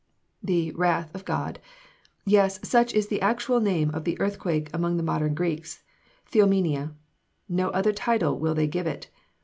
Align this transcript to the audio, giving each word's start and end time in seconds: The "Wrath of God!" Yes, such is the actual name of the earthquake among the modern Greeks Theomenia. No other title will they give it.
The 0.41 0.71
"Wrath 0.71 1.13
of 1.13 1.25
God!" 1.25 1.59
Yes, 2.25 2.59
such 2.67 2.91
is 2.95 3.05
the 3.09 3.21
actual 3.21 3.59
name 3.61 3.91
of 3.91 4.03
the 4.03 4.19
earthquake 4.19 4.67
among 4.73 4.97
the 4.97 5.03
modern 5.03 5.35
Greeks 5.35 5.83
Theomenia. 6.31 6.95
No 7.47 7.69
other 7.69 7.93
title 7.93 8.39
will 8.39 8.55
they 8.55 8.65
give 8.65 8.87
it. 8.87 9.11